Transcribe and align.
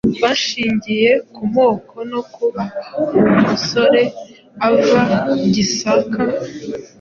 bashingiye 0.21 1.11
ku 1.33 1.43
moko 1.55 1.95
no 2.11 2.21
kuba 2.33 2.63
uwo 2.99 3.21
musore 3.45 4.01
ava 4.67 5.01
Gisaka 5.53 6.21